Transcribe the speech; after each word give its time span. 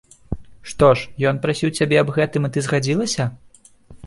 Што 0.69 0.87
ж, 1.01 1.11
ён 1.31 1.41
прасіў 1.43 1.73
цябе 1.83 2.01
аб 2.03 2.09
гэтым 2.17 2.49
і 2.51 2.53
ты 2.57 2.65
згадзілася? 2.71 3.29